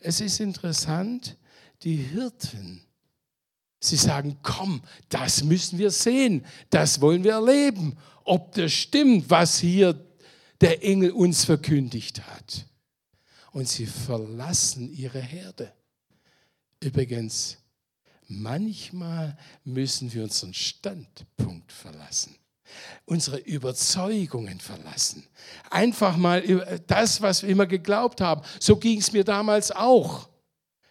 [0.00, 1.36] es ist interessant,
[1.82, 2.82] die Hirten,
[3.80, 9.58] sie sagen, komm, das müssen wir sehen, das wollen wir erleben, ob das stimmt, was
[9.58, 10.04] hier
[10.60, 12.66] der Engel uns verkündigt hat.
[13.52, 15.72] Und sie verlassen ihre Herde.
[16.80, 17.58] Übrigens,
[18.26, 22.36] manchmal müssen wir unseren Standpunkt verlassen
[23.04, 25.26] unsere Überzeugungen verlassen.
[25.70, 28.42] Einfach mal das, was wir immer geglaubt haben.
[28.60, 30.28] So ging es mir damals auch.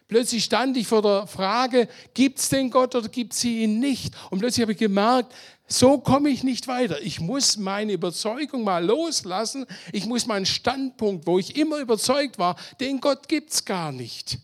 [0.07, 4.15] Plötzlich stand ich vor der Frage, gibt es den Gott oder gibt es ihn nicht?
[4.29, 5.33] Und plötzlich habe ich gemerkt,
[5.67, 7.01] so komme ich nicht weiter.
[7.01, 9.65] Ich muss meine Überzeugung mal loslassen.
[9.91, 14.39] Ich muss meinen Standpunkt, wo ich immer überzeugt war, den Gott gibt es gar nicht.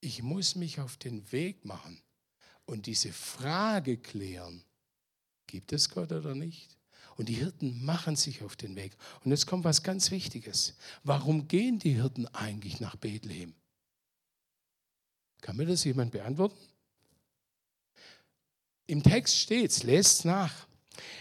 [0.00, 2.00] Ich muss mich auf den Weg machen
[2.66, 4.62] und diese Frage klären,
[5.54, 6.76] gibt es Gott oder nicht?
[7.16, 8.96] Und die Hirten machen sich auf den Weg.
[9.24, 10.74] Und jetzt kommt was ganz Wichtiges.
[11.04, 13.54] Warum gehen die Hirten eigentlich nach Bethlehem?
[15.42, 16.56] Kann mir das jemand beantworten?
[18.88, 20.66] Im Text steht es, lest nach.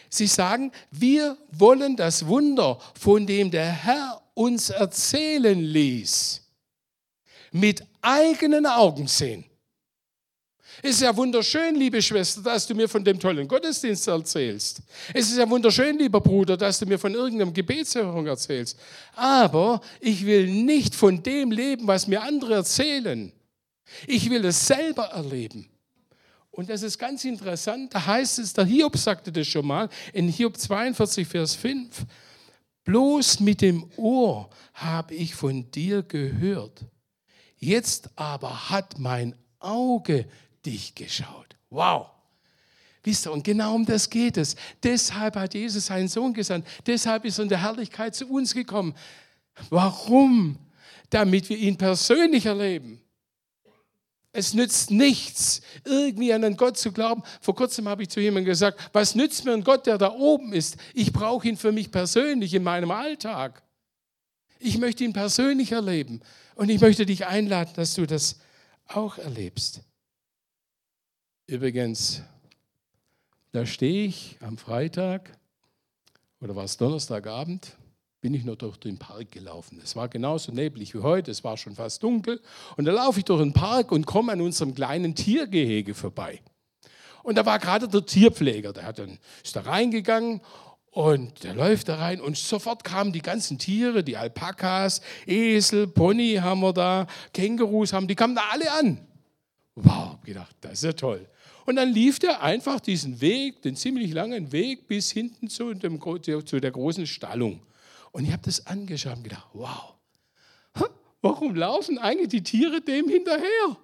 [0.10, 6.42] Sie sagen, wir wollen das Wunder, von dem der Herr uns erzählen ließ,
[7.52, 9.46] mit eigenen Augen sehen.
[10.82, 14.82] Es ist ja wunderschön, liebe Schwester, dass du mir von dem tollen Gottesdienst erzählst.
[15.14, 18.78] Es ist ja wunderschön, lieber Bruder, dass du mir von irgendeinem Gebetserhörung erzählst.
[19.16, 23.32] Aber ich will nicht von dem leben, was mir andere erzählen.
[24.08, 25.70] Ich will es selber erleben.
[26.52, 27.94] Und das ist ganz interessant.
[27.94, 32.06] Da heißt es, der Hiob sagte das schon mal, in Hiob 42, Vers 5.
[32.84, 36.86] Bloß mit dem Ohr habe ich von dir gehört.
[37.58, 40.28] Jetzt aber hat mein Auge
[40.66, 41.56] dich geschaut.
[41.70, 42.08] Wow.
[43.04, 44.56] Wisst ihr, und genau um das geht es.
[44.82, 46.66] Deshalb hat Jesus seinen Sohn gesandt.
[46.86, 48.96] Deshalb ist er in der Herrlichkeit zu uns gekommen.
[49.70, 50.58] Warum?
[51.10, 53.02] Damit wir ihn persönlich erleben.
[54.32, 57.22] Es nützt nichts, irgendwie an einen Gott zu glauben.
[57.40, 60.54] Vor kurzem habe ich zu jemandem gesagt, was nützt mir ein Gott, der da oben
[60.54, 60.78] ist?
[60.96, 63.62] Ich brauche ihn für mich persönlich in meinem Alltag.
[64.58, 66.22] Ich möchte ihn persönlich erleben.
[66.56, 68.40] Und ich möchte dich einladen, dass du das
[68.88, 69.82] auch erlebst.
[71.46, 72.22] Übrigens,
[73.52, 75.38] da stehe ich am Freitag,
[76.40, 77.76] oder war es Donnerstagabend,
[78.22, 79.82] bin ich noch durch den Park gelaufen.
[79.84, 82.42] Es war genauso neblig wie heute, es war schon fast dunkel.
[82.78, 86.42] Und da laufe ich durch den Park und komme an unserem kleinen Tiergehege vorbei.
[87.24, 90.40] Und da war gerade der Tierpfleger, der hat dann, ist da reingegangen
[90.92, 96.36] und der läuft da rein und sofort kamen die ganzen Tiere, die Alpakas, Esel, Pony
[96.36, 99.06] haben wir da, Kängurus haben, die kamen da alle an.
[99.76, 101.28] Wow, gedacht, das ist ja toll.
[101.66, 106.00] Und dann lief der einfach diesen Weg, den ziemlich langen Weg bis hinten zu, dem,
[106.46, 107.62] zu der großen Stallung.
[108.12, 109.94] Und ich habe das angeschaut und gedacht, wow,
[111.22, 113.78] warum laufen eigentlich die Tiere dem hinterher?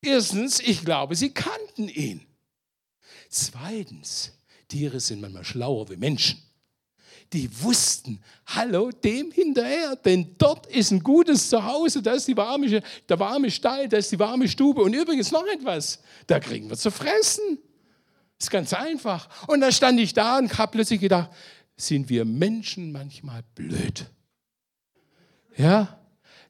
[0.00, 2.26] Erstens, ich glaube, sie kannten ihn.
[3.28, 4.32] Zweitens,
[4.66, 6.42] Tiere sind manchmal schlauer wie Menschen.
[7.32, 12.82] Die wussten, hallo, dem hinterher, denn dort ist ein gutes Zuhause, da ist die warme,
[13.08, 14.82] der warme Stall, da ist die warme Stube.
[14.82, 17.58] Und übrigens noch etwas, da kriegen wir zu fressen.
[18.38, 19.28] Ist ganz einfach.
[19.46, 21.30] Und da stand ich da und habe plötzlich gedacht,
[21.76, 24.06] sind wir Menschen manchmal blöd.
[25.56, 25.98] Ja,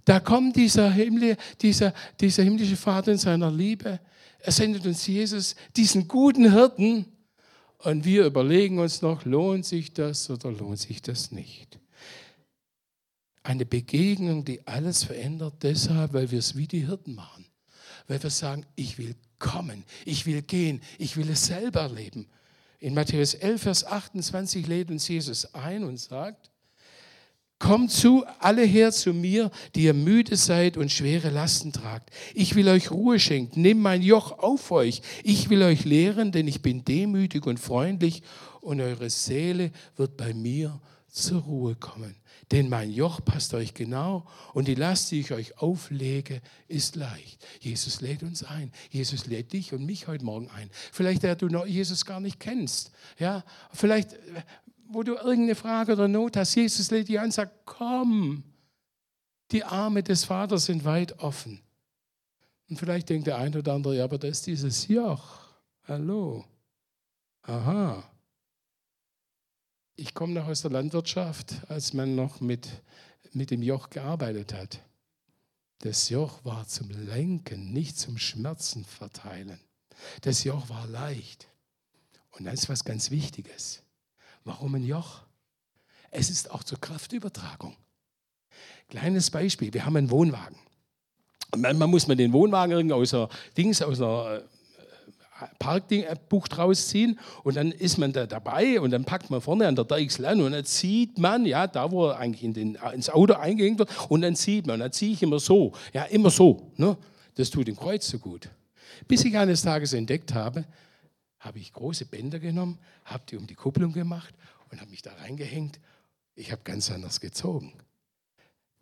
[0.04, 4.00] da kommt dieser, Himmel, dieser, dieser himmlische Vater in seiner Liebe.
[4.40, 7.06] Er sendet uns Jesus, diesen guten Hirten.
[7.82, 11.80] Und wir überlegen uns noch, lohnt sich das oder lohnt sich das nicht?
[13.42, 17.44] Eine Begegnung, die alles verändert, deshalb, weil wir es wie die Hirten machen.
[18.06, 22.28] Weil wir sagen, ich will kommen, ich will gehen, ich will es selber erleben.
[22.78, 26.51] In Matthäus 11, Vers 28 lädt uns Jesus ein und sagt,
[27.62, 32.10] Kommt zu, alle her zu mir, die ihr müde seid und schwere Lasten tragt.
[32.34, 33.62] Ich will euch Ruhe schenken.
[33.62, 35.00] Nehmt mein Joch auf euch.
[35.22, 38.24] Ich will euch lehren, denn ich bin demütig und freundlich
[38.62, 42.16] und eure Seele wird bei mir zur Ruhe kommen.
[42.50, 47.46] Denn mein Joch passt euch genau und die Last, die ich euch auflege, ist leicht.
[47.60, 48.72] Jesus lädt uns ein.
[48.90, 50.68] Jesus lädt dich und mich heute Morgen ein.
[50.90, 52.90] Vielleicht, der du noch Jesus gar nicht kennst.
[53.20, 54.16] Ja, vielleicht,
[54.92, 56.54] wo du irgendeine Frage oder Not hast.
[56.54, 58.44] Jesus lädt dich ein und sagt, komm.
[59.50, 61.60] Die Arme des Vaters sind weit offen.
[62.68, 65.40] Und vielleicht denkt der eine oder andere, ja, aber da ist dieses Joch.
[65.84, 66.44] Hallo.
[67.42, 68.02] Aha.
[69.96, 72.68] Ich komme noch aus der Landwirtschaft, als man noch mit,
[73.32, 74.80] mit dem Joch gearbeitet hat.
[75.80, 79.60] Das Joch war zum Lenken, nicht zum Schmerzen verteilen.
[80.22, 81.48] Das Joch war leicht.
[82.30, 83.81] Und das ist was ganz Wichtiges.
[84.44, 85.20] Warum ein Joch?
[86.10, 87.76] Es ist auch zur Kraftübertragung.
[88.88, 90.56] Kleines Beispiel: Wir haben einen Wohnwagen.
[91.56, 94.42] Manchmal muss man den Wohnwagen irgendwie aus einer Dings, aus einer
[95.58, 99.84] Parkbuch rausziehen und dann ist man da dabei und dann packt man vorne an der
[99.84, 103.34] Deichsel an und dann sieht man, ja, da wo er eigentlich in den, ins Auto
[103.34, 106.72] eingehängt wird und dann sieht man, dann ziehe ich immer so, ja, immer so.
[106.76, 106.96] Ne?
[107.34, 108.48] Das tut dem Kreuz so gut.
[109.08, 110.64] Bis ich eines Tages entdeckt habe,
[111.42, 114.34] habe ich große Bänder genommen, habe die um die Kupplung gemacht
[114.70, 115.80] und habe mich da reingehängt.
[116.36, 117.74] Ich habe ganz anders gezogen.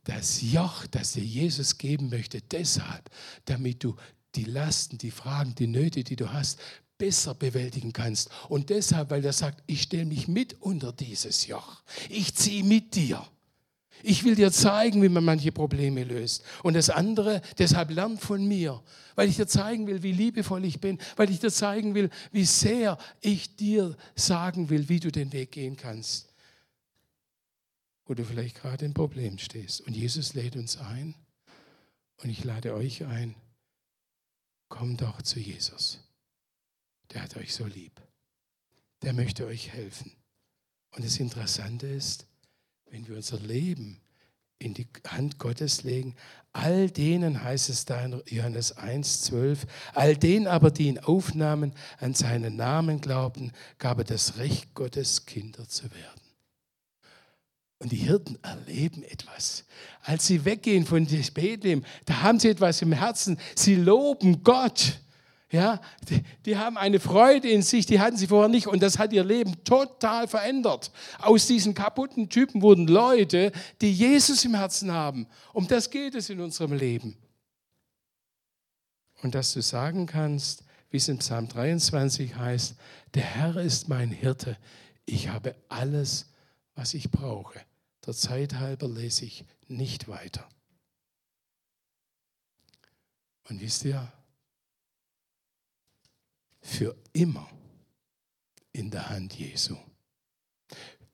[0.04, 3.10] das Joch, das dir Jesus geben möchte, deshalb,
[3.44, 3.96] damit du
[4.34, 6.60] die Lasten, die Fragen, die Nöte, die du hast,
[6.98, 8.30] besser bewältigen kannst.
[8.48, 11.82] Und deshalb, weil er sagt, ich stelle mich mit unter dieses Joch.
[12.08, 13.26] Ich ziehe mit dir.
[14.02, 16.44] Ich will dir zeigen, wie man manche Probleme löst.
[16.62, 18.82] Und das andere, deshalb lern von mir,
[19.14, 22.44] weil ich dir zeigen will, wie liebevoll ich bin, weil ich dir zeigen will, wie
[22.44, 26.28] sehr ich dir sagen will, wie du den Weg gehen kannst.
[28.06, 29.80] Wo du vielleicht gerade im Problem stehst.
[29.82, 31.14] Und Jesus lädt uns ein
[32.22, 33.34] und ich lade euch ein,
[34.68, 36.00] komm doch zu Jesus.
[37.12, 38.00] Der hat euch so lieb.
[39.02, 40.12] Der möchte euch helfen.
[40.92, 42.26] Und das Interessante ist,
[42.90, 44.00] wenn wir unser Leben
[44.58, 46.14] in die Hand Gottes legen,
[46.52, 51.72] all denen heißt es da in Johannes 1, 12, all denen aber, die ihn aufnahmen,
[51.98, 56.20] an seinen Namen glaubten, gab er das Recht Gottes, Kinder zu werden.
[57.78, 59.64] Und die Hirten erleben etwas.
[60.02, 63.38] Als sie weggehen von Bethlehem, da haben sie etwas im Herzen.
[63.54, 65.00] Sie loben Gott.
[65.52, 68.98] Ja, die, die, haben eine Freude in sich, die hatten sie vorher nicht und das
[68.98, 70.92] hat ihr Leben total verändert.
[71.18, 75.26] Aus diesen kaputten Typen wurden Leute, die Jesus im Herzen haben.
[75.52, 77.16] Um das geht es in unserem Leben.
[79.22, 82.76] Und dass du sagen kannst, wie es in Psalm 23 heißt,
[83.14, 84.56] der Herr ist mein Hirte,
[85.04, 86.26] ich habe alles,
[86.76, 87.60] was ich brauche.
[88.06, 90.48] Der Zeit halber lese ich nicht weiter.
[93.48, 94.12] Und wisst ihr,
[96.60, 97.48] für immer
[98.72, 99.76] in der Hand Jesu.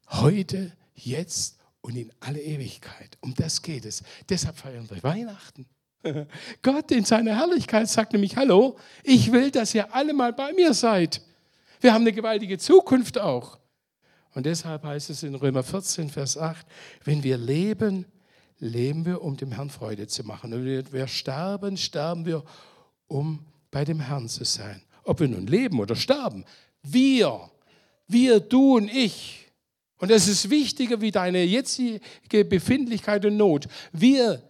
[0.09, 3.17] Heute, jetzt und in alle Ewigkeit.
[3.21, 4.03] Um das geht es.
[4.29, 5.67] Deshalb feiern wir Weihnachten.
[6.63, 10.75] Gott in seiner Herrlichkeit sagt nämlich, hallo, ich will, dass ihr alle mal bei mir
[10.75, 11.23] seid.
[11.81, 13.59] Wir haben eine gewaltige Zukunft auch.
[14.35, 16.67] Und deshalb heißt es in Römer 14, Vers 8,
[17.05, 18.05] wenn wir leben,
[18.59, 20.53] leben wir, um dem Herrn Freude zu machen.
[20.53, 22.45] Und wenn wir sterben, sterben wir,
[23.07, 26.45] um bei dem Herrn zu sein ob wir nun leben oder sterben.
[26.83, 27.51] Wir,
[28.07, 29.47] wir, du und ich.
[29.99, 33.67] Und das ist wichtiger wie deine jetzige Befindlichkeit und Not.
[33.93, 34.43] Wir,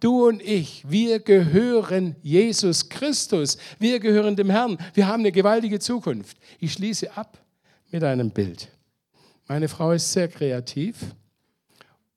[0.00, 3.58] du und ich, wir gehören Jesus Christus.
[3.78, 4.76] Wir gehören dem Herrn.
[4.94, 6.36] Wir haben eine gewaltige Zukunft.
[6.58, 7.38] Ich schließe ab
[7.90, 8.68] mit einem Bild.
[9.46, 10.96] Meine Frau ist sehr kreativ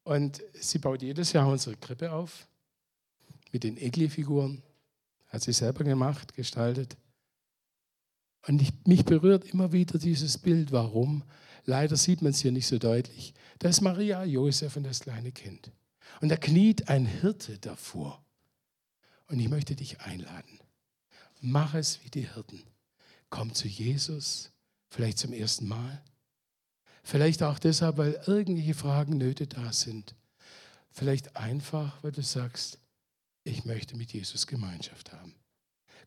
[0.04, 2.48] und sie baut jedes Jahr unsere Krippe auf
[3.52, 4.62] mit den Egli-Figuren.
[5.28, 6.98] Hat sie selber gemacht, gestaltet.
[8.48, 10.72] Und ich, mich berührt immer wieder dieses Bild.
[10.72, 11.24] Warum?
[11.66, 13.34] Leider sieht man es hier nicht so deutlich.
[13.60, 15.72] Da ist Maria, Josef und das kleine Kind.
[16.22, 18.24] Und da kniet ein Hirte davor.
[19.28, 20.60] Und ich möchte dich einladen.
[21.40, 22.64] Mach es wie die Hirten.
[23.30, 24.52] Komm zu Jesus,
[24.90, 26.04] vielleicht zum ersten Mal.
[27.04, 30.16] Vielleicht auch deshalb, weil irgendwelche Fragen, Nöte da sind.
[30.90, 32.80] Vielleicht einfach, weil du sagst,
[33.44, 35.34] ich möchte mit Jesus Gemeinschaft haben.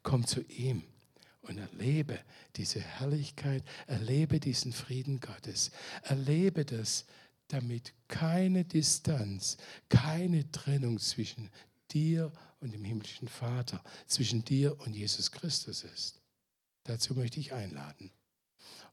[0.03, 0.85] Komm zu ihm
[1.45, 2.19] und erlebe
[2.57, 5.71] diese Herrlichkeit, erlebe diesen Frieden Gottes,
[6.03, 7.07] erlebe das,
[7.49, 9.57] damit keine Distanz,
[9.89, 11.51] keine Trennung zwischen
[11.91, 16.21] dir und dem himmlischen Vater, zwischen dir und Jesus Christus ist.
[16.85, 18.11] Dazu möchte ich einladen.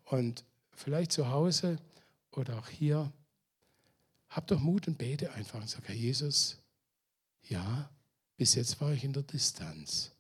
[0.05, 1.77] Und vielleicht zu Hause
[2.31, 3.11] oder auch hier,
[4.29, 6.57] hab doch Mut und bete einfach und sag, Herr Jesus,
[7.43, 7.89] ja,
[8.37, 10.11] bis jetzt war ich in der Distanz,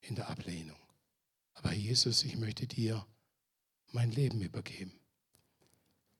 [0.00, 0.76] in der Ablehnung.
[1.58, 3.04] Aber Jesus, ich möchte dir
[3.90, 4.92] mein Leben übergeben.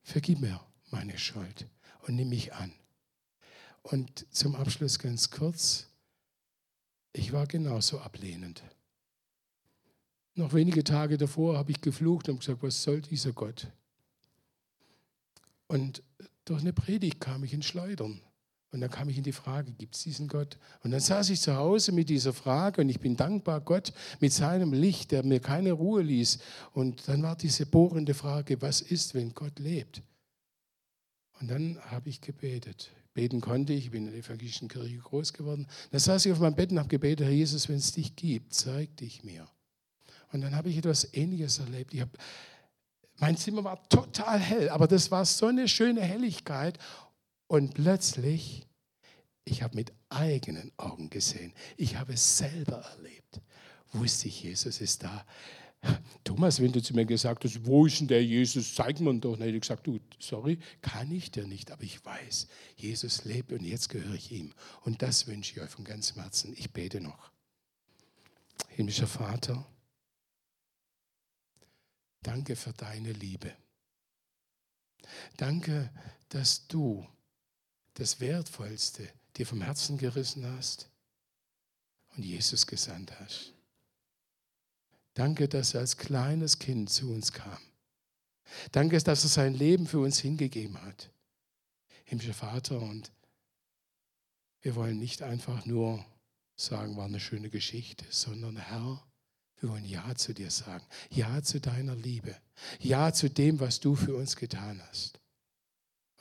[0.03, 1.68] Vergib mir meine Schuld
[2.03, 2.72] und nimm mich an.
[3.83, 5.87] Und zum Abschluss ganz kurz,
[7.12, 8.64] ich war genauso ablehnend.
[10.35, 13.68] Noch wenige Tage davor habe ich geflucht und gesagt, was soll dieser Gott?
[15.68, 16.03] Und
[16.44, 18.20] durch eine Predigt kam ich in Schleudern.
[18.71, 20.59] Und dann kam ich in die Frage, gibt es diesen Gott?
[20.83, 24.33] Und dann saß ich zu Hause mit dieser Frage und ich bin dankbar Gott mit
[24.33, 26.39] seinem Licht, der mir keine Ruhe ließ.
[26.75, 30.03] Und dann war diese bohrende Frage, was ist, wenn Gott lebt?
[31.41, 32.91] Und dann habe ich gebetet.
[33.15, 35.67] Beten konnte ich, ich bin in der evangelischen Kirche groß geworden.
[35.91, 38.53] Dann saß ich auf meinem Bett und habe gebetet, Herr Jesus, wenn es dich gibt,
[38.53, 39.49] zeig dich mir.
[40.31, 41.95] Und dann habe ich etwas Ähnliches erlebt.
[41.95, 42.11] Ich habe,
[43.16, 46.79] mein Zimmer war total hell, aber das war so eine schöne Helligkeit.
[47.49, 48.66] Und plötzlich,
[49.44, 53.40] ich habe mit eigenen Augen gesehen, ich habe es selber erlebt,
[53.92, 55.26] wusste ich, Jesus ist da.
[56.24, 59.32] Thomas, wenn du zu mir gesagt hast, wo ist denn der Jesus, zeig mir doch.
[59.32, 63.53] Dann hätte ich gesagt, du, sorry, kann ich dir nicht, aber ich weiß, Jesus lebt
[63.53, 64.53] und jetzt gehöre ich ihm.
[64.82, 66.53] Und das wünsche ich euch von ganzem Herzen.
[66.57, 67.30] Ich bete noch.
[68.70, 69.66] Himmlischer Vater,
[72.22, 73.53] danke für deine Liebe.
[75.36, 75.90] Danke,
[76.28, 77.07] dass du
[77.99, 80.88] das Wertvollste dir vom Herzen gerissen hast
[82.16, 83.53] und Jesus gesandt hast.
[85.14, 87.59] Danke, dass er als kleines Kind zu uns kam.
[88.70, 91.11] Danke, dass er sein Leben für uns hingegeben hat.
[92.05, 93.11] Himmlischer Vater, und
[94.61, 96.05] wir wollen nicht einfach nur
[96.55, 99.05] sagen, war eine schöne Geschichte, sondern Herr,
[99.61, 100.86] wir wollen Ja zu dir sagen.
[101.11, 102.36] Ja zu deiner Liebe.
[102.78, 105.18] Ja zu dem, was du für uns getan hast.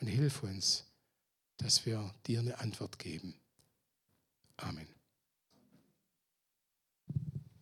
[0.01, 0.86] Und hilf uns,
[1.57, 3.35] dass wir dir eine Antwort geben.
[4.57, 4.96] Amen.